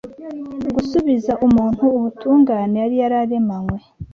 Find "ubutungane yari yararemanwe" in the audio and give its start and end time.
1.97-3.77